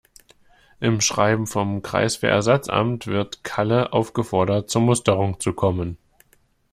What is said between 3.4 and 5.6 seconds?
Kalle aufgefordert, zur Musterung zu